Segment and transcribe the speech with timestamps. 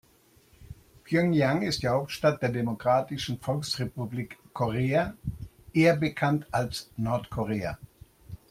[1.03, 5.13] Pjöngjang ist die Hauptstadt der Demokratischen Volksrepublik Korea,
[5.73, 7.77] eher bekannt als Nordkorea.